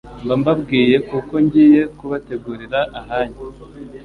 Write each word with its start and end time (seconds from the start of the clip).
mba 0.25 0.35
mbabwiye 0.41 0.95
kuko 1.09 1.33
ngiye 1.43 1.81
kubategurira 1.97 2.79
ahanyu. 2.99 3.39